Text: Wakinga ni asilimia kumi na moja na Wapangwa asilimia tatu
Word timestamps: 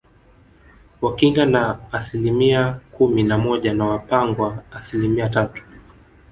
Wakinga 1.01 1.45
ni 1.45 1.57
asilimia 1.91 2.79
kumi 2.91 3.23
na 3.23 3.37
moja 3.37 3.73
na 3.73 3.85
Wapangwa 3.85 4.63
asilimia 4.71 5.29
tatu 5.29 5.63